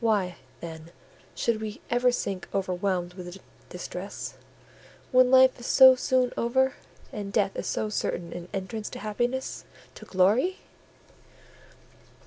Why, 0.00 0.36
then, 0.60 0.90
should 1.34 1.62
we 1.62 1.80
ever 1.88 2.12
sink 2.12 2.46
overwhelmed 2.52 3.14
with 3.14 3.38
distress, 3.70 4.34
when 5.10 5.30
life 5.30 5.58
is 5.58 5.68
so 5.68 5.94
soon 5.94 6.34
over, 6.36 6.74
and 7.14 7.32
death 7.32 7.56
is 7.56 7.66
so 7.66 7.88
certain 7.88 8.30
an 8.34 8.48
entrance 8.52 8.90
to 8.90 8.98
happiness—to 8.98 10.04
glory?" 10.04 10.58